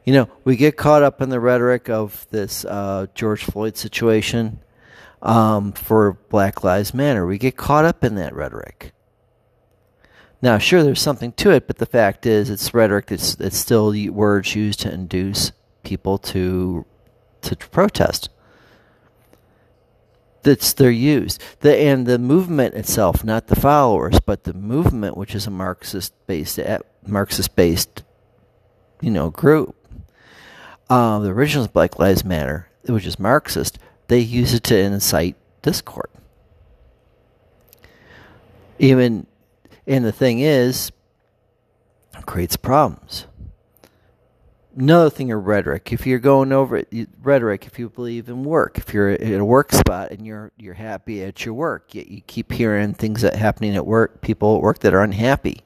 You 0.05 0.13
know, 0.13 0.29
we 0.43 0.55
get 0.55 0.77
caught 0.77 1.03
up 1.03 1.21
in 1.21 1.29
the 1.29 1.39
rhetoric 1.39 1.89
of 1.89 2.25
this 2.31 2.65
uh, 2.65 3.05
George 3.13 3.43
Floyd 3.43 3.77
situation 3.77 4.59
um, 5.21 5.73
for 5.73 6.13
Black 6.29 6.63
Lives 6.63 6.93
Matter. 6.93 7.25
We 7.25 7.37
get 7.37 7.55
caught 7.55 7.85
up 7.85 8.03
in 8.03 8.15
that 8.15 8.33
rhetoric. 8.33 8.93
Now, 10.41 10.57
sure, 10.57 10.81
there's 10.81 11.01
something 11.01 11.33
to 11.33 11.51
it, 11.51 11.67
but 11.67 11.77
the 11.77 11.85
fact 11.85 12.25
is, 12.25 12.49
it's 12.49 12.73
rhetoric. 12.73 13.11
It's 13.11 13.35
it's 13.35 13.57
still 13.57 13.93
words 14.11 14.55
used 14.55 14.79
to 14.81 14.91
induce 14.91 15.51
people 15.83 16.17
to 16.17 16.85
to 17.41 17.55
protest. 17.55 18.29
That's 20.43 20.73
they're 20.73 20.89
used. 20.89 21.41
The 21.59 21.75
and 21.75 22.05
the 22.05 22.17
movement 22.17 22.73
itself, 22.73 23.23
not 23.23 23.47
the 23.47 23.55
followers, 23.55 24.19
but 24.19 24.43
the 24.43 24.53
movement, 24.53 25.15
which 25.15 25.35
is 25.35 25.45
a 25.45 25.51
Marxist 25.51 26.13
based 26.25 26.59
Marxist 27.05 27.55
based, 27.55 28.03
you 29.01 29.11
know, 29.11 29.29
group. 29.29 29.75
Uh, 30.89 31.19
the 31.19 31.29
original 31.29 31.67
Black 31.67 31.99
Lives 31.99 32.25
Matter, 32.25 32.67
which 32.85 33.05
is 33.05 33.17
Marxist, 33.19 33.77
they 34.07 34.19
use 34.19 34.53
it 34.53 34.63
to 34.63 34.77
incite 34.77 35.35
discord. 35.61 36.09
Even, 38.77 39.27
and 39.85 40.03
the 40.03 40.11
thing 40.11 40.39
is, 40.39 40.91
it 42.17 42.25
creates 42.25 42.57
problems. 42.57 43.25
Another 44.75 45.09
thing 45.09 45.31
of 45.31 45.45
rhetoric. 45.45 45.91
If 45.91 46.07
you're 46.07 46.19
going 46.19 46.53
over 46.53 46.77
it, 46.77 47.09
rhetoric. 47.21 47.65
If 47.67 47.77
you 47.77 47.89
believe 47.89 48.29
in 48.29 48.43
work, 48.43 48.77
if 48.77 48.93
you're 48.93 49.09
at 49.09 49.21
a 49.21 49.43
work 49.43 49.73
spot 49.73 50.11
and 50.11 50.25
you're 50.25 50.51
you're 50.57 50.75
happy 50.75 51.23
at 51.23 51.43
your 51.45 51.53
work, 51.53 51.93
yet 51.93 52.07
you 52.07 52.21
keep 52.21 52.53
hearing 52.53 52.93
things 52.93 53.21
that 53.21 53.35
happening 53.35 53.75
at 53.75 53.85
work, 53.85 54.21
people 54.21 54.55
at 54.55 54.61
work 54.61 54.79
that 54.79 54.93
are 54.93 55.03
unhappy, 55.03 55.61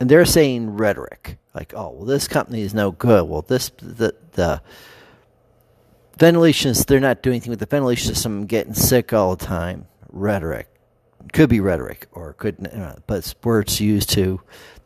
and 0.00 0.10
they're 0.10 0.24
saying 0.24 0.76
rhetoric 0.76 1.38
like, 1.54 1.72
"Oh, 1.76 1.90
well, 1.90 2.04
this 2.04 2.26
company 2.26 2.62
is 2.62 2.74
no 2.74 2.90
good. 2.90 3.28
Well, 3.28 3.42
this 3.42 3.70
the 3.78 4.16
the 4.32 4.60
ventilation 6.18 6.74
they're 6.88 6.98
not 6.98 7.22
doing 7.22 7.34
anything 7.34 7.50
with 7.50 7.60
the 7.60 7.66
ventilation 7.66 8.12
system. 8.12 8.38
I'm 8.38 8.46
getting 8.46 8.74
sick 8.74 9.12
all 9.12 9.36
the 9.36 9.46
time. 9.46 9.86
Rhetoric 10.10 10.68
could 11.32 11.48
be 11.48 11.60
rhetoric, 11.60 12.08
or 12.10 12.32
could, 12.32 12.68
uh, 12.74 12.96
but 13.06 13.18
it's 13.18 13.34
words 13.44 13.80
used 13.80 14.10
to 14.10 14.40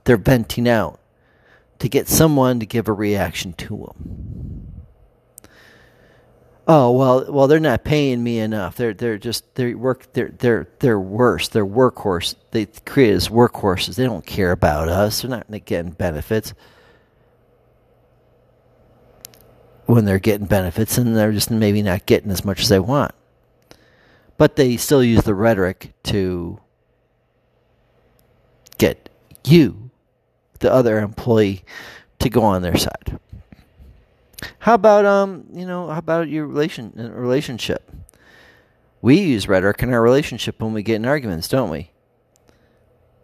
they're 0.04 0.16
venting 0.16 0.69
out 0.69 1.00
to 1.78 1.88
get 1.88 2.09
someone 2.09 2.60
to 2.60 2.66
give 2.66 2.88
a 2.88 2.92
reaction 2.92 3.53
to 3.54 3.76
them. 3.76 4.72
Oh 6.69 6.91
well, 6.91 7.31
well 7.31 7.47
they're 7.47 7.60
not 7.60 7.84
paying 7.84 8.22
me 8.22 8.41
enough. 8.41 8.76
They're 8.76 8.94
they're 8.94 9.19
just 9.19 9.54
they 9.54 9.75
work 9.75 10.12
they're 10.14 10.32
they're 10.37 10.69
they're 10.81 10.98
worse. 10.98 11.48
They're 11.48 11.66
workhorse. 11.66 12.34
They 12.50 12.66
create 12.66 13.12
as 13.12 13.28
workhorses. 13.28 13.94
They 13.94 14.04
don't 14.04 14.26
care 14.26 14.50
about 14.50 14.88
us. 14.88 15.22
They're 15.22 15.31
not 15.31 15.47
getting 15.64 15.92
benefits 15.92 16.54
when 19.87 20.04
they're 20.04 20.19
getting 20.19 20.47
benefits, 20.47 20.98
and 20.98 21.16
they're 21.16 21.32
just 21.32 21.50
maybe 21.50 21.82
not 21.82 22.06
getting 22.06 22.31
as 22.31 22.44
much 22.44 22.60
as 22.60 22.69
they 22.69 22.81
want. 22.81 23.12
But 24.37 24.56
they 24.56 24.76
still 24.76 25.03
use 25.03 25.22
the 25.22 25.34
rhetoric 25.34 25.94
to 26.04 26.60
get 28.78 29.08
you, 29.44 29.86
the 30.66 30.72
other 30.72 30.99
employee, 30.99 31.62
to 32.19 32.28
go 32.28 32.43
on 32.43 32.62
their 32.62 32.77
side. 32.77 33.21
How 34.59 34.75
about 34.75 35.04
um, 35.04 35.47
you 35.53 35.65
know, 35.65 35.87
how 35.88 35.99
about 35.99 36.28
your 36.28 36.47
relation 36.47 36.93
relationship? 36.97 37.88
We 39.00 39.21
use 39.21 39.47
rhetoric 39.47 39.82
in 39.82 39.93
our 39.93 40.03
relationship 40.03 40.60
when 40.60 40.72
we 40.72 40.82
get 40.82 40.97
in 40.97 41.06
arguments, 41.06 41.47
don't 41.47 41.71
we? 41.71 41.91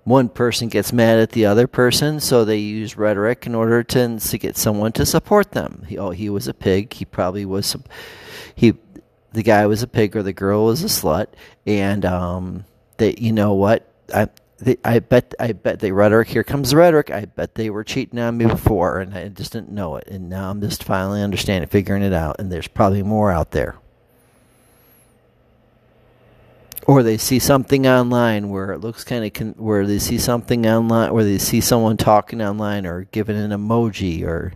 One 0.05 0.29
person 0.29 0.69
gets 0.69 0.93
mad 0.93 1.19
at 1.19 1.33
the 1.33 1.47
other 1.47 1.67
person, 1.67 2.21
so 2.21 2.45
they 2.45 2.59
use 2.59 2.97
rhetoric 2.97 3.47
in 3.47 3.55
order 3.55 3.83
to, 3.83 4.19
to 4.19 4.39
get 4.39 4.57
someone 4.57 4.93
to 4.93 5.07
support 5.07 5.53
them. 5.53 5.85
He, 5.89 5.99
oh, 5.99 6.11
he 6.11 6.29
was 6.29 6.47
a 6.49 6.55
pig. 6.55 6.93
He 6.93 7.05
probably 7.05 7.45
was. 7.45 7.67
some 7.67 7.85
He, 8.55 8.75
the 9.33 9.43
guy 9.43 9.67
was 9.67 9.83
a 9.83 9.89
pig, 9.89 10.15
or 10.17 10.23
the 10.23 10.33
girl 10.33 10.67
was 10.67 10.83
a 10.85 10.87
slut, 10.87 11.27
and 11.67 12.05
um, 12.05 12.65
that 12.99 13.21
you 13.21 13.33
know 13.33 13.55
what? 13.55 13.89
I, 14.15 14.29
they, 14.59 14.77
I 14.85 15.01
bet 15.01 15.35
I 15.41 15.53
bet 15.53 15.81
they 15.81 15.93
rhetoric. 15.93 16.29
Here 16.29 16.45
comes 16.45 16.71
the 16.71 16.77
rhetoric. 16.77 17.11
I 17.11 17.25
bet 17.25 17.55
they 17.55 17.71
were 17.71 17.85
cheating 17.85 18.19
on 18.19 18.37
me 18.37 18.47
before, 18.47 19.01
and 19.01 19.15
I 19.15 19.29
just 19.29 19.53
didn't 19.53 19.73
know 19.73 19.97
it. 19.97 20.07
And 20.09 20.29
now 20.29 20.51
I'm 20.51 20.61
just 20.61 20.85
finally 20.85 21.23
understanding, 21.23 21.69
figuring 21.69 22.03
it 22.03 22.13
out. 22.13 22.37
And 22.39 22.51
there's 22.51 22.69
probably 22.69 23.03
more 23.03 23.33
out 23.33 23.51
there. 23.51 23.77
Or 26.87 27.03
they 27.03 27.17
see 27.17 27.39
something 27.39 27.87
online 27.87 28.51
where 28.51 28.73
it 28.73 28.81
looks 28.81 29.05
kind 29.05 29.25
of 29.25 29.33
con- 29.33 29.55
where 29.57 29.87
they 29.87 29.99
see 29.99 30.19
something 30.19 30.67
online 30.67 31.13
where 31.13 31.25
they 31.25 31.39
see 31.39 31.61
someone 31.61 31.97
talking 31.97 32.43
online 32.43 32.87
or 32.87 33.05
giving 33.05 33.37
an 33.37 33.51
emoji 33.51 34.25
or 34.25 34.53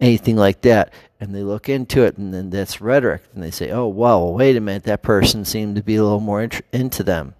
anything 0.00 0.36
like 0.36 0.62
that, 0.62 0.92
and 1.20 1.34
they 1.34 1.42
look 1.42 1.68
into 1.68 2.02
it, 2.02 2.18
and 2.18 2.34
then 2.34 2.50
that's 2.50 2.80
rhetoric, 2.80 3.22
and 3.34 3.42
they 3.42 3.50
say, 3.50 3.70
"Oh, 3.70 3.86
well, 3.86 4.32
wait 4.32 4.56
a 4.56 4.60
minute, 4.60 4.84
that 4.84 5.02
person 5.02 5.44
seemed 5.44 5.76
to 5.76 5.82
be 5.82 5.96
a 5.96 6.02
little 6.02 6.20
more 6.20 6.42
int- 6.42 6.62
into 6.72 7.02
them." 7.02 7.34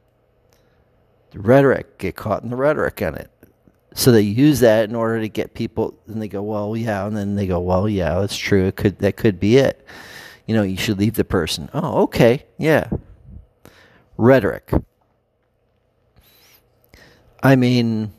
The 1.34 1.40
rhetoric, 1.40 1.98
get 1.98 2.16
caught 2.16 2.42
in 2.42 2.50
the 2.50 2.56
rhetoric 2.56 3.02
on 3.02 3.16
it. 3.16 3.31
So 3.94 4.10
they 4.10 4.22
use 4.22 4.60
that 4.60 4.88
in 4.88 4.94
order 4.94 5.20
to 5.20 5.28
get 5.28 5.54
people, 5.54 5.98
and 6.06 6.22
they 6.22 6.28
go, 6.28 6.42
well, 6.42 6.76
yeah, 6.76 7.06
and 7.06 7.16
then 7.16 7.34
they 7.34 7.46
go, 7.46 7.60
well, 7.60 7.88
yeah, 7.88 8.20
that's 8.20 8.36
true. 8.36 8.66
It 8.66 8.76
could 8.76 8.98
that 9.00 9.16
could 9.16 9.38
be 9.38 9.56
it. 9.58 9.86
You 10.46 10.54
know, 10.54 10.62
you 10.62 10.76
should 10.76 10.98
leave 10.98 11.14
the 11.14 11.25
person. 11.25 11.70
Oh, 11.75 12.02
okay, 12.02 12.46
yeah. 12.58 12.88
Rhetoric. 14.16 14.72
I 17.42 17.56
mean, 17.56 18.12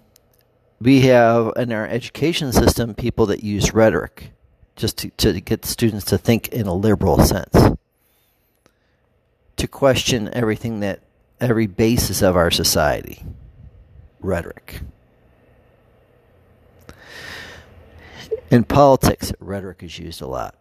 we 0.79 1.01
have 1.01 1.53
in 1.56 1.71
our 1.71 1.88
education 1.88 2.51
system 2.51 2.94
people 2.94 3.25
that 3.27 3.44
use 3.44 3.73
rhetoric 3.73 4.31
just 4.75 4.97
to, 5.00 5.09
to 5.11 5.39
get 5.41 5.65
students 5.65 6.06
to 6.06 6.18
think 6.18 6.50
in 6.50 6.68
a 6.68 6.73
liberal 6.73 7.19
sense, 7.19 7.71
to 9.56 9.68
question 9.68 10.29
everything 10.33 10.81
that 10.81 11.00
every 11.39 11.67
basis 11.67 12.21
of 12.21 12.35
our 12.35 12.51
society, 12.51 13.23
rhetoric. 14.19 14.81
In 18.51 18.63
politics, 18.63 19.33
rhetoric 19.39 19.83
is 19.83 19.97
used 19.99 20.21
a 20.21 20.27
lot. 20.27 20.55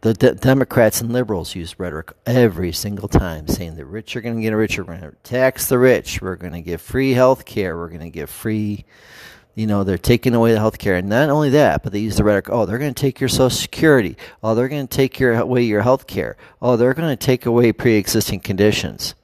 The 0.00 0.14
de- 0.14 0.34
Democrats 0.34 1.00
and 1.00 1.12
liberals 1.12 1.54
use 1.54 1.78
rhetoric 1.78 2.12
every 2.26 2.72
single 2.72 3.08
time, 3.08 3.48
saying 3.48 3.76
the 3.76 3.84
rich 3.84 4.16
are 4.16 4.20
going 4.20 4.36
to 4.36 4.42
get 4.42 4.52
richer. 4.52 4.84
We're 4.84 4.98
going 4.98 5.10
to 5.10 5.16
tax 5.22 5.68
the 5.68 5.78
rich. 5.78 6.20
We're 6.22 6.36
going 6.36 6.52
to 6.52 6.60
give 6.60 6.80
free 6.80 7.12
health 7.12 7.44
care. 7.44 7.76
We're 7.76 7.88
going 7.88 8.00
to 8.00 8.10
give 8.10 8.30
free, 8.30 8.84
you 9.54 9.66
know, 9.66 9.84
they're 9.84 9.98
taking 9.98 10.34
away 10.34 10.52
the 10.52 10.60
health 10.60 10.78
care. 10.78 10.96
And 10.96 11.08
not 11.08 11.28
only 11.28 11.50
that, 11.50 11.82
but 11.82 11.92
they 11.92 11.98
use 11.98 12.16
the 12.16 12.24
rhetoric, 12.24 12.50
oh, 12.50 12.66
they're 12.66 12.78
going 12.78 12.94
to 12.94 13.00
take 13.00 13.20
your 13.20 13.28
Social 13.28 13.50
Security. 13.50 14.16
Oh, 14.42 14.54
they're 14.54 14.68
going 14.68 14.86
to 14.86 14.96
take 14.96 15.18
your, 15.18 15.34
away 15.34 15.62
your 15.62 15.82
health 15.82 16.06
care. 16.06 16.36
Oh, 16.62 16.76
they're 16.76 16.94
going 16.94 17.08
to 17.08 17.16
take 17.16 17.46
away 17.46 17.72
pre 17.72 17.96
existing 17.96 18.40
conditions. 18.40 19.14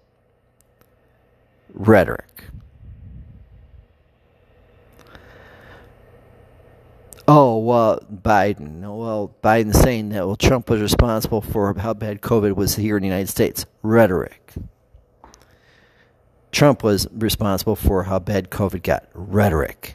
Rhetoric. 1.73 2.45
Oh 7.27 7.59
well, 7.59 8.01
Biden. 8.13 8.81
Well, 8.81 9.35
Biden 9.43 9.75
saying 9.75 10.11
that 10.11 10.27
well, 10.27 10.37
Trump 10.37 10.69
was 10.69 10.81
responsible 10.81 11.41
for 11.41 11.73
how 11.79 11.95
bad 11.95 12.21
COVID 12.21 12.57
was 12.57 12.77
here 12.77 12.97
in 12.97 13.03
the 13.03 13.09
United 13.09 13.29
States. 13.29 13.65
Rhetoric. 13.83 14.53
Trump 16.51 16.83
was 16.83 17.09
responsible 17.13 17.77
for 17.77 18.03
how 18.05 18.19
bad 18.19 18.51
COVID 18.51 18.83
got. 18.83 19.09
Rhetoric. 19.15 19.95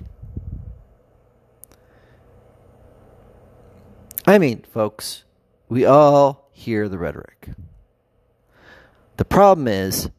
I 4.26 4.40
mean, 4.40 4.64
folks, 4.64 5.24
we 5.70 5.86
all 5.86 6.50
hear 6.52 6.90
the 6.90 6.98
rhetoric. 6.98 7.50
The 9.18 9.26
problem 9.26 9.68
is 9.68 10.10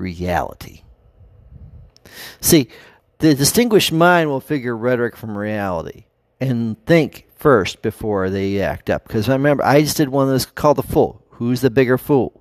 reality. 0.00 0.82
See, 2.40 2.68
the 3.18 3.34
distinguished 3.34 3.92
mind 3.92 4.30
will 4.30 4.40
figure 4.40 4.76
rhetoric 4.76 5.16
from 5.16 5.36
reality 5.36 6.04
and 6.40 6.82
think 6.86 7.26
first 7.36 7.82
before 7.82 8.30
they 8.30 8.60
act 8.60 8.90
up. 8.90 9.06
Because 9.06 9.28
I 9.28 9.34
remember 9.34 9.64
I 9.64 9.82
just 9.82 9.98
did 9.98 10.08
one 10.08 10.24
of 10.24 10.30
those 10.30 10.46
called 10.46 10.78
the 10.78 10.82
fool. 10.82 11.22
Who's 11.32 11.60
the 11.60 11.70
bigger 11.70 11.98
fool? 11.98 12.40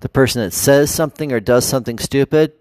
The 0.00 0.08
person 0.08 0.42
that 0.42 0.52
says 0.52 0.90
something 0.90 1.32
or 1.32 1.40
does 1.40 1.64
something 1.64 1.98
stupid, 1.98 2.52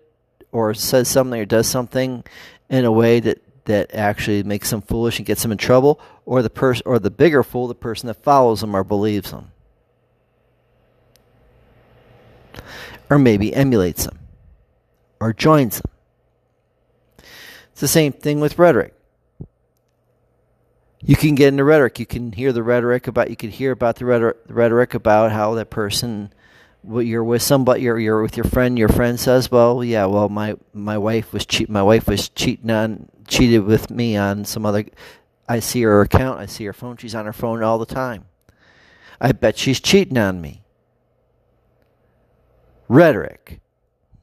or 0.51 0.73
says 0.73 1.07
something 1.07 1.39
or 1.39 1.45
does 1.45 1.67
something 1.67 2.23
in 2.69 2.85
a 2.85 2.91
way 2.91 3.19
that, 3.19 3.41
that 3.65 3.93
actually 3.93 4.43
makes 4.43 4.69
them 4.69 4.81
foolish 4.81 5.19
and 5.19 5.25
gets 5.25 5.43
them 5.43 5.51
in 5.51 5.57
trouble, 5.57 5.99
or 6.25 6.41
the 6.41 6.49
person 6.49 6.83
or 6.85 6.99
the 6.99 7.11
bigger 7.11 7.43
fool, 7.43 7.67
the 7.67 7.75
person 7.75 8.07
that 8.07 8.23
follows 8.23 8.61
them 8.61 8.75
or 8.75 8.83
believes 8.83 9.31
them. 9.31 9.51
Or 13.09 13.17
maybe 13.17 13.53
emulates 13.53 14.05
them 14.05 14.19
or 15.19 15.33
joins 15.33 15.81
them. 15.81 15.91
It's 17.71 17.81
the 17.81 17.87
same 17.87 18.11
thing 18.11 18.39
with 18.39 18.57
rhetoric. 18.57 18.93
You 20.99 21.15
can 21.15 21.35
get 21.35 21.49
into 21.49 21.63
rhetoric. 21.63 21.99
You 21.99 22.05
can 22.05 22.31
hear 22.31 22.51
the 22.51 22.63
rhetoric 22.63 23.07
about. 23.07 23.29
You 23.29 23.35
can 23.35 23.51
hear 23.51 23.71
about 23.71 23.97
the 23.97 24.05
rhetoric, 24.05 24.37
rhetoric 24.47 24.93
about 24.93 25.31
how 25.31 25.53
that 25.53 25.69
person, 25.69 26.33
you're 26.83 27.23
with 27.23 27.43
somebody, 27.43 27.81
you're 27.83 27.99
you're 27.99 28.21
with 28.21 28.35
your 28.35 28.45
friend. 28.45 28.79
Your 28.79 28.89
friend 28.89 29.19
says, 29.19 29.51
"Well, 29.51 29.83
yeah, 29.83 30.05
well, 30.05 30.27
my 30.27 30.55
my 30.73 30.97
wife 30.97 31.33
was 31.33 31.45
cheat. 31.45 31.69
My 31.69 31.83
wife 31.83 32.07
was 32.07 32.29
cheating 32.29 32.71
on, 32.71 33.09
cheated 33.27 33.63
with 33.63 33.91
me 33.91 34.17
on 34.17 34.43
some 34.43 34.65
other. 34.65 34.85
I 35.47 35.59
see 35.59 35.83
her 35.83 36.01
account. 36.01 36.39
I 36.39 36.47
see 36.47 36.65
her 36.65 36.73
phone. 36.73 36.97
She's 36.97 37.15
on 37.15 37.25
her 37.25 37.33
phone 37.33 37.61
all 37.61 37.77
the 37.77 37.85
time. 37.85 38.25
I 39.21 39.31
bet 39.33 39.57
she's 39.57 39.79
cheating 39.79 40.17
on 40.17 40.41
me. 40.41 40.63
Rhetoric, 42.87 43.59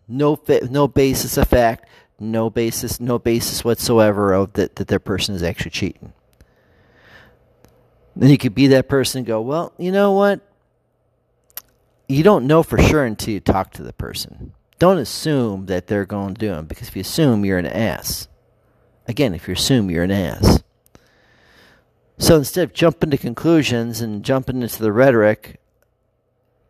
no 0.09 0.41
no 0.71 0.89
basis 0.89 1.37
of 1.37 1.49
fact 1.49 1.89
no 2.19 2.51
basis, 2.51 3.01
no 3.01 3.19
basis 3.19 3.65
whatsoever 3.65 4.33
of 4.33 4.53
that, 4.55 4.77
that 4.77 4.89
their 4.89 4.99
person 4.99 5.35
is 5.35 5.43
actually 5.43 5.71
cheating. 5.71 6.13
Then 8.17 8.31
you 8.31 8.39
could 8.39 8.55
be 8.55 8.69
that 8.69 8.89
person 8.89 9.21
and 9.21 9.27
go, 9.27 9.41
well, 9.41 9.73
you 9.79 9.91
know 9.91 10.13
what? 10.13 10.41
You 12.09 12.23
don't 12.23 12.47
know 12.47 12.63
for 12.63 12.79
sure 12.79 13.05
until 13.05 13.35
you 13.35 13.41
talk 13.41 13.73
to 13.73 13.83
the 13.83 13.93
person. 13.93 14.53
Don't 14.79 14.99
assume 14.99 15.67
that 15.67 15.87
they're 15.87 16.05
going 16.05 16.35
to 16.35 16.41
do 16.41 16.49
them 16.49 16.67
because 16.67 16.89
if 16.89 16.97
you 16.97 17.01
assume, 17.01 17.45
you're 17.45 17.59
an 17.59 17.67
ass. 17.67 18.29
Again, 19.09 19.35
if 19.35 19.49
you 19.49 19.55
assume, 19.55 19.91
you're 19.91 20.05
an 20.05 20.11
ass. 20.11 20.63
So 22.19 22.37
instead 22.37 22.65
of 22.65 22.73
jumping 22.73 23.11
to 23.11 23.19
conclusions 23.19 24.01
and 24.01 24.25
jumping 24.25 24.63
into 24.63 24.81
the 24.81 24.93
rhetoric, 24.93 25.61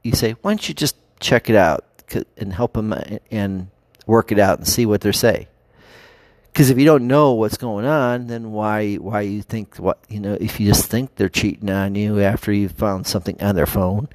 you 0.03 0.13
say, 0.13 0.33
why 0.41 0.53
don't 0.53 0.69
you 0.69 0.75
just 0.75 0.97
check 1.21 1.49
it 1.51 1.57
out 1.57 1.85
and 2.37 2.53
help 2.53 2.75
them 2.75 2.93
uh, 2.93 3.03
and 3.31 3.69
work 4.07 4.33
it 4.33 4.39
out 4.39 4.59
and 4.59 4.69
see 4.69 4.87
what 4.87 5.01
they 5.01 5.13
say. 5.13 5.49
Because 6.53 6.71
if 6.71 6.79
you 6.79 6.85
don't 6.85 7.09
know 7.09 7.33
what's 7.33 7.57
going 7.57 7.85
on, 7.85 8.29
then 8.29 8.53
why 8.53 8.95
why 8.95 9.23
you 9.23 9.43
think 9.43 9.77
what 9.77 9.99
you 10.09 10.21
know? 10.21 10.39
If 10.41 10.61
you 10.61 10.69
just 10.69 10.89
think 10.89 11.17
they're 11.17 11.29
cheating 11.29 11.69
on 11.69 11.97
you 11.97 12.21
after 12.21 12.53
you 12.53 12.69
found 12.69 13.09
something 13.09 13.41
on 13.43 13.57
their 13.57 13.67
phone, 13.67 14.09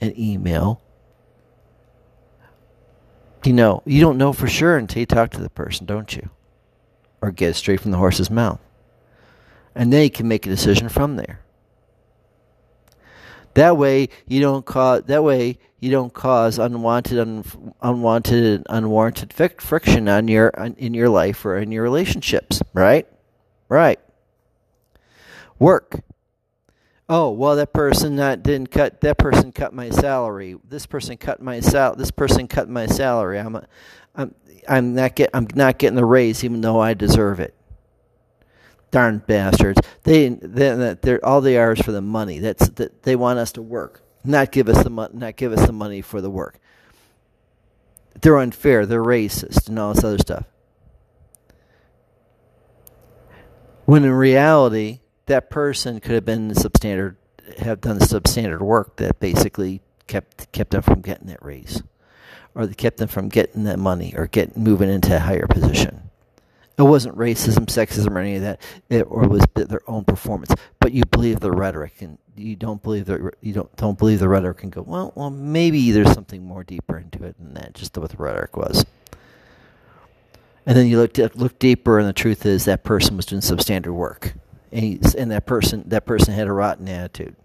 an 0.00 0.18
email, 0.18 0.80
you 3.44 3.52
know 3.52 3.82
you 3.84 4.00
don't 4.00 4.16
know 4.16 4.32
for 4.32 4.48
sure 4.48 4.78
until 4.78 5.00
you 5.00 5.06
talk 5.06 5.32
to 5.32 5.40
the 5.40 5.50
person, 5.50 5.84
don't 5.84 6.16
you? 6.16 6.30
Or 7.20 7.30
get 7.30 7.50
it 7.50 7.54
straight 7.54 7.80
from 7.80 7.90
the 7.90 7.98
horse's 7.98 8.30
mouth, 8.30 8.60
and 9.74 9.92
then 9.92 10.04
you 10.04 10.10
can 10.10 10.26
make 10.26 10.46
a 10.46 10.50
decision 10.50 10.88
from 10.88 11.16
there. 11.16 11.40
That 13.52 13.76
way 13.76 14.08
you 14.26 14.40
don't 14.40 14.64
call. 14.64 15.02
That 15.02 15.22
way 15.22 15.58
you 15.82 15.90
don't 15.90 16.14
cause 16.14 16.60
unwanted, 16.60 17.18
un, 17.18 17.44
unwanted, 17.82 18.64
unwarranted 18.70 19.32
friction 19.32 20.08
on 20.08 20.28
your 20.28 20.48
in 20.78 20.94
your 20.94 21.08
life 21.08 21.44
or 21.44 21.58
in 21.58 21.72
your 21.72 21.82
relationships. 21.82 22.62
Right, 22.72 23.08
right. 23.68 23.98
Work. 25.58 26.00
Oh 27.08 27.32
well, 27.32 27.56
that 27.56 27.72
person 27.72 28.14
that 28.16 28.44
didn't 28.44 28.70
cut. 28.70 29.00
That 29.00 29.18
person 29.18 29.50
cut 29.50 29.74
my 29.74 29.90
salary. 29.90 30.56
This 30.68 30.86
person 30.86 31.16
cut 31.16 31.42
my 31.42 31.58
sal. 31.58 31.96
This 31.96 32.12
person 32.12 32.46
cut 32.46 32.68
my 32.68 32.86
salary. 32.86 33.40
I'm, 33.40 33.56
a, 33.56 33.66
I'm, 34.14 34.34
I'm 34.68 34.94
not 34.94 35.16
get. 35.16 35.30
I'm 35.34 35.48
not 35.56 35.78
getting 35.78 35.96
the 35.96 36.04
raise, 36.04 36.44
even 36.44 36.60
though 36.60 36.80
I 36.80 36.94
deserve 36.94 37.40
it 37.40 37.56
darn 38.92 39.18
bastards. 39.26 39.80
They 40.04 40.28
they 40.28 40.94
they're 41.02 41.24
all 41.24 41.40
they 41.40 41.56
are 41.56 41.72
is 41.72 41.80
for 41.80 41.90
the 41.90 42.00
money. 42.00 42.38
That's 42.38 42.68
that 42.68 43.02
they 43.02 43.16
want 43.16 43.40
us 43.40 43.50
to 43.52 43.62
work, 43.62 44.01
not 44.24 44.52
give 44.52 44.68
us 44.68 44.82
the 44.82 44.90
money, 44.90 45.14
not 45.14 45.36
give 45.36 45.52
us 45.52 45.66
the 45.66 45.72
money 45.72 46.00
for 46.00 46.20
the 46.20 46.30
work. 46.30 46.58
They're 48.20 48.38
unfair. 48.38 48.86
They're 48.86 49.02
racist 49.02 49.68
and 49.68 49.78
all 49.78 49.94
this 49.94 50.04
other 50.04 50.18
stuff. 50.18 50.44
When 53.84 54.04
in 54.04 54.12
reality, 54.12 55.00
that 55.26 55.50
person 55.50 55.98
could 56.00 56.12
have 56.12 56.24
been 56.24 56.50
substandard, 56.50 57.16
have 57.58 57.80
done 57.80 57.98
substandard 57.98 58.60
work 58.60 58.96
that 58.96 59.18
basically 59.18 59.82
kept 60.06 60.50
kept 60.52 60.70
them 60.70 60.82
from 60.82 61.00
getting 61.00 61.26
that 61.28 61.44
raise, 61.44 61.82
or 62.54 62.66
kept 62.68 62.98
them 62.98 63.08
from 63.08 63.28
getting 63.28 63.64
that 63.64 63.78
money 63.78 64.14
or 64.16 64.26
getting 64.26 64.62
moving 64.62 64.90
into 64.90 65.16
a 65.16 65.20
higher 65.20 65.46
position. 65.46 66.10
It 66.78 66.82
wasn't 66.82 67.18
racism, 67.18 67.66
sexism, 67.66 68.16
or 68.16 68.18
any 68.18 68.36
of 68.36 68.42
that, 68.42 68.60
it, 68.88 69.02
or 69.02 69.28
was 69.28 69.44
their 69.54 69.82
own 69.86 70.04
performance. 70.04 70.54
But 70.80 70.92
you 70.92 71.04
believe 71.04 71.40
the 71.40 71.52
rhetoric, 71.52 72.00
and 72.00 72.18
you 72.34 72.56
don't 72.56 72.82
believe 72.82 73.04
the 73.04 73.32
you 73.42 73.52
don't 73.52 73.74
don't 73.76 73.98
believe 73.98 74.20
the 74.20 74.28
rhetoric, 74.28 74.62
and 74.62 74.72
go, 74.72 74.82
well, 74.82 75.12
well, 75.14 75.30
maybe 75.30 75.90
there's 75.90 76.12
something 76.12 76.44
more 76.44 76.64
deeper 76.64 76.98
into 76.98 77.24
it 77.24 77.36
than 77.38 77.54
that. 77.54 77.74
Just 77.74 77.96
what 77.98 78.10
the 78.10 78.16
rhetoric 78.16 78.56
was. 78.56 78.86
And 80.64 80.76
then 80.76 80.86
you 80.86 80.98
look 80.98 81.18
look 81.34 81.58
deeper, 81.58 81.98
and 81.98 82.08
the 82.08 82.12
truth 82.14 82.46
is 82.46 82.64
that 82.64 82.84
person 82.84 83.16
was 83.16 83.26
doing 83.26 83.42
substandard 83.42 83.94
work, 83.94 84.34
and, 84.70 85.14
and 85.14 85.30
that 85.30 85.44
person 85.44 85.84
that 85.88 86.06
person 86.06 86.32
had 86.32 86.46
a 86.46 86.52
rotten 86.52 86.88
attitude. 86.88 87.36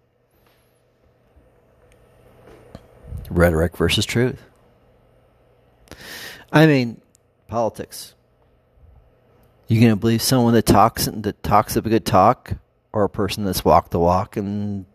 Rhetoric 3.30 3.76
versus 3.76 4.06
truth. 4.06 4.42
I 6.54 6.66
mean, 6.66 7.02
politics. 7.50 8.14
You 9.68 9.82
gonna 9.82 9.98
believe 9.98 10.22
someone 10.22 10.54
that 10.54 10.66
talks 10.66 11.06
that 11.12 11.44
talks 11.44 11.76
a 11.76 11.82
good 11.82 12.06
talk, 12.06 12.54
or 12.94 13.04
a 13.04 13.10
person 13.10 13.44
that's 13.44 13.66
walked 13.66 13.92
the 13.92 14.00
walk 14.00 14.38
and 14.38 14.86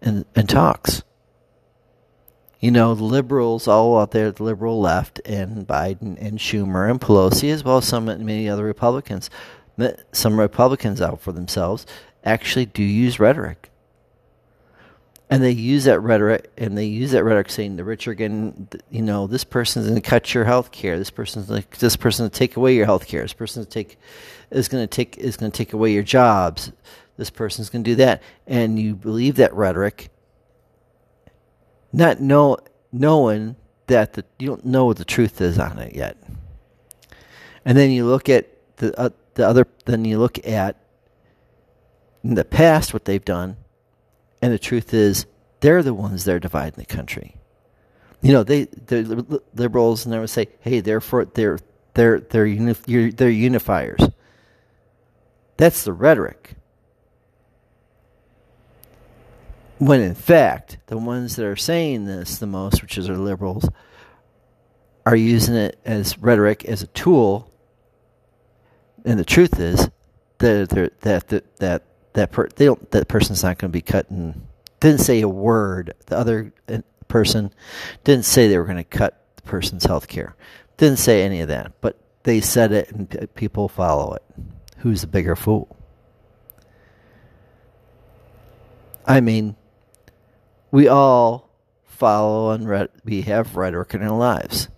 and 0.00 0.24
and 0.34 0.48
talks? 0.48 1.02
You 2.58 2.70
know, 2.70 2.94
the 2.94 3.04
liberals 3.04 3.68
all 3.68 3.98
out 3.98 4.10
there, 4.10 4.30
the 4.30 4.42
liberal 4.42 4.80
left, 4.80 5.20
and 5.24 5.66
Biden 5.66 6.16
and 6.20 6.38
Schumer 6.38 6.90
and 6.90 7.00
Pelosi, 7.00 7.50
as 7.50 7.64
well 7.64 7.78
as 7.78 7.86
some 7.86 8.04
many 8.04 8.48
other 8.48 8.64
Republicans, 8.64 9.30
some 10.12 10.38
Republicans 10.38 11.00
out 11.00 11.20
for 11.20 11.32
themselves, 11.32 11.86
actually 12.24 12.66
do 12.66 12.82
use 12.82 13.18
rhetoric 13.18 13.69
and 15.30 15.42
they 15.42 15.52
use 15.52 15.84
that 15.84 16.00
rhetoric 16.00 16.50
and 16.58 16.76
they 16.76 16.86
use 16.86 17.12
that 17.12 17.24
rhetoric 17.24 17.50
saying 17.50 17.76
the 17.76 17.84
rich 17.84 18.08
are 18.08 18.14
getting 18.14 18.68
you 18.90 19.00
know 19.00 19.26
this 19.26 19.44
person's 19.44 19.86
going 19.86 20.00
to 20.00 20.06
cut 20.06 20.34
your 20.34 20.44
health 20.44 20.72
care 20.72 20.98
this 20.98 21.10
person's 21.10 21.48
like 21.48 21.78
this 21.78 21.96
person's 21.96 22.20
going 22.20 22.30
to 22.30 22.38
take 22.38 22.56
away 22.56 22.74
your 22.74 22.86
health 22.86 23.06
care 23.06 23.22
this 23.22 23.32
person's 23.32 23.66
take 23.66 23.96
is 24.50 24.68
going 24.68 24.82
to 24.82 24.88
take 24.88 25.16
is 25.16 25.36
going 25.36 25.50
to 25.50 25.56
take 25.56 25.72
away 25.72 25.92
your 25.92 26.02
jobs 26.02 26.72
this 27.20 27.28
person's 27.28 27.68
going 27.68 27.84
to 27.84 27.90
do 27.90 27.96
that. 27.96 28.22
And 28.46 28.78
you 28.78 28.96
believe 28.96 29.36
that 29.36 29.52
rhetoric, 29.52 30.08
not 31.92 32.18
know, 32.18 32.56
knowing 32.90 33.56
that 33.88 34.14
the, 34.14 34.24
you 34.38 34.46
don't 34.46 34.64
know 34.64 34.86
what 34.86 34.96
the 34.96 35.04
truth 35.04 35.38
is 35.42 35.58
on 35.58 35.78
it 35.78 35.94
yet. 35.94 36.16
And 37.62 37.76
then 37.76 37.90
you 37.90 38.06
look 38.06 38.30
at 38.30 38.48
the, 38.76 38.98
uh, 38.98 39.10
the 39.34 39.46
other, 39.46 39.66
then 39.84 40.06
you 40.06 40.18
look 40.18 40.38
at 40.46 40.76
in 42.24 42.36
the 42.36 42.44
past 42.44 42.94
what 42.94 43.04
they've 43.04 43.22
done, 43.22 43.58
and 44.42 44.52
the 44.52 44.58
truth 44.58 44.94
is 44.94 45.26
they're 45.60 45.82
the 45.82 45.94
ones 45.94 46.24
that 46.24 46.34
are 46.34 46.40
dividing 46.40 46.78
the 46.78 46.86
country. 46.86 47.36
You 48.22 48.32
know, 48.32 48.42
they 48.42 48.64
the 48.64 49.40
liberals 49.54 50.04
and 50.04 50.12
they 50.12 50.18
would 50.18 50.30
say, 50.30 50.48
"Hey, 50.60 50.80
they're 50.80 51.00
for 51.00 51.24
they're 51.24 51.58
they're 51.94 52.20
they're 52.20 52.46
they're 52.54 53.30
unifiers." 53.30 54.12
That's 55.56 55.84
the 55.84 55.92
rhetoric. 55.92 56.56
When 59.78 60.00
in 60.00 60.14
fact, 60.14 60.78
the 60.86 60.98
ones 60.98 61.36
that 61.36 61.46
are 61.46 61.56
saying 61.56 62.04
this 62.04 62.38
the 62.38 62.46
most, 62.46 62.82
which 62.82 62.98
is 62.98 63.08
our 63.08 63.16
liberals, 63.16 63.68
are 65.06 65.16
using 65.16 65.54
it 65.54 65.78
as 65.84 66.18
rhetoric 66.18 66.64
as 66.66 66.82
a 66.82 66.86
tool. 66.88 67.50
And 69.04 69.18
the 69.18 69.24
truth 69.24 69.58
is 69.58 69.88
that 70.38 70.68
that 71.00 71.28
that 71.28 71.56
that 71.58 71.82
that 72.14 72.32
per, 72.32 72.48
they 72.48 72.66
don't 72.66 72.90
that 72.90 73.08
person's 73.08 73.42
not 73.42 73.58
going 73.58 73.70
to 73.70 73.76
be 73.76 73.82
cutting. 73.82 74.46
Didn't 74.80 75.00
say 75.00 75.20
a 75.20 75.28
word. 75.28 75.94
The 76.06 76.16
other 76.16 76.52
uh, 76.68 76.78
person 77.08 77.52
didn't 78.04 78.24
say 78.24 78.48
they 78.48 78.58
were 78.58 78.64
going 78.64 78.76
to 78.76 78.84
cut 78.84 79.22
the 79.36 79.42
person's 79.42 79.84
health 79.84 80.08
care. 80.08 80.34
Didn't 80.76 80.98
say 80.98 81.22
any 81.22 81.40
of 81.40 81.48
that. 81.48 81.80
But 81.80 81.98
they 82.22 82.40
said 82.40 82.72
it, 82.72 82.90
and 82.90 83.28
people 83.34 83.68
follow 83.68 84.14
it. 84.14 84.22
Who's 84.78 85.02
the 85.02 85.06
bigger 85.06 85.36
fool? 85.36 85.76
I 89.06 89.20
mean, 89.20 89.56
we 90.70 90.88
all 90.88 91.50
follow 91.84 92.52
and 92.52 92.68
re- 92.68 92.88
we 93.04 93.22
have 93.22 93.56
rhetoric 93.56 93.94
in 93.94 94.02
our 94.02 94.16
lives. 94.16 94.68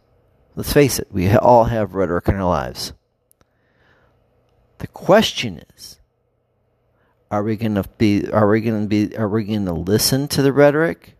Let's 0.56 0.72
face 0.72 0.98
it, 0.98 1.08
we 1.10 1.30
all 1.34 1.64
have 1.64 1.94
rhetoric 1.94 2.28
in 2.28 2.36
our 2.36 2.48
lives. 2.48 2.92
The 4.78 4.86
question 4.88 5.62
is, 5.76 6.00
are 7.32 7.42
we 7.42 7.56
going 7.56 7.76
to 7.76 7.84
be? 7.96 8.30
Are 8.30 8.46
we 8.46 8.60
going 8.60 8.82
to 8.82 8.86
be? 8.88 9.16
Are 9.16 9.26
we 9.26 9.44
going 9.44 9.64
to 9.64 9.72
listen 9.72 10.28
to 10.28 10.42
the 10.42 10.52
rhetoric, 10.52 11.14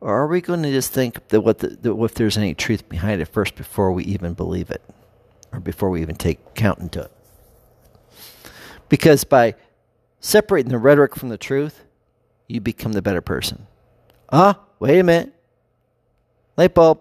or 0.00 0.14
are 0.14 0.28
we 0.28 0.40
going 0.40 0.62
to 0.62 0.70
just 0.70 0.92
think 0.92 1.28
that 1.28 1.40
what 1.40 1.58
the, 1.58 1.68
that 1.68 1.92
if 1.92 2.14
there's 2.14 2.38
any 2.38 2.54
truth 2.54 2.88
behind 2.88 3.20
it 3.20 3.26
first 3.26 3.56
before 3.56 3.90
we 3.90 4.04
even 4.04 4.34
believe 4.34 4.70
it, 4.70 4.80
or 5.52 5.58
before 5.58 5.90
we 5.90 6.00
even 6.02 6.14
take 6.14 6.54
count 6.54 6.78
into 6.78 7.02
it? 7.02 7.12
Because 8.88 9.24
by 9.24 9.56
separating 10.20 10.70
the 10.70 10.78
rhetoric 10.78 11.16
from 11.16 11.30
the 11.30 11.38
truth, 11.38 11.82
you 12.46 12.60
become 12.60 12.92
the 12.92 13.02
better 13.02 13.20
person. 13.20 13.66
Ah, 14.30 14.60
wait 14.78 15.00
a 15.00 15.02
minute. 15.02 15.34
Light 16.56 16.74
bulb. 16.74 17.00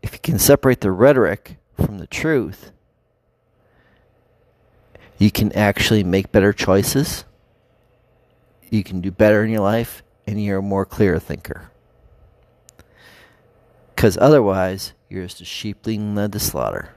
If 0.00 0.12
you 0.12 0.20
can 0.20 0.38
separate 0.38 0.80
the 0.80 0.92
rhetoric 0.92 1.56
from 1.74 1.98
the 1.98 2.06
truth, 2.06 2.70
you 5.18 5.30
can 5.30 5.52
actually 5.52 6.04
make 6.04 6.32
better 6.32 6.52
choices. 6.52 7.24
You 8.70 8.82
can 8.82 9.00
do 9.00 9.10
better 9.10 9.44
in 9.44 9.50
your 9.50 9.60
life, 9.60 10.02
and 10.26 10.42
you're 10.42 10.58
a 10.58 10.62
more 10.62 10.84
clear 10.84 11.18
thinker. 11.18 11.70
Because 13.94 14.18
otherwise, 14.18 14.92
you're 15.08 15.24
just 15.24 15.40
a 15.40 15.44
sheepling 15.44 16.16
led 16.16 16.32
to 16.32 16.38
slaughter. 16.38 16.94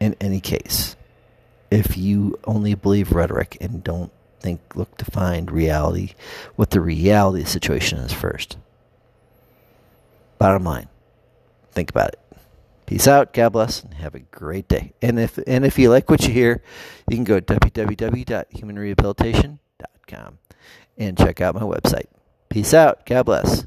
In 0.00 0.16
any 0.20 0.40
case, 0.40 0.96
if 1.70 1.96
you 1.96 2.38
only 2.44 2.74
believe 2.74 3.12
rhetoric 3.12 3.56
and 3.60 3.82
don't 3.84 4.12
think, 4.40 4.60
look 4.74 4.96
to 4.98 5.04
find 5.04 5.50
reality, 5.50 6.14
what 6.56 6.70
the 6.70 6.80
reality 6.80 7.44
situation 7.44 7.98
is 7.98 8.12
first. 8.12 8.56
Bottom 10.38 10.64
line, 10.64 10.88
think 11.72 11.90
about 11.90 12.10
it. 12.10 12.20
Peace 12.88 13.06
out. 13.06 13.32
God 13.34 13.50
bless, 13.50 13.82
and 13.82 13.92
have 13.92 14.14
a 14.14 14.20
great 14.20 14.66
day. 14.66 14.94
And 15.02 15.20
if 15.20 15.38
and 15.46 15.66
if 15.66 15.78
you 15.78 15.90
like 15.90 16.08
what 16.08 16.26
you 16.26 16.32
hear, 16.32 16.62
you 17.06 17.18
can 17.18 17.24
go 17.24 17.38
to 17.38 17.44
www.humanrehabilitation.com 17.44 20.38
and 20.96 21.18
check 21.18 21.42
out 21.42 21.54
my 21.54 21.60
website. 21.60 22.06
Peace 22.48 22.72
out. 22.72 23.04
God 23.04 23.24
bless. 23.24 23.66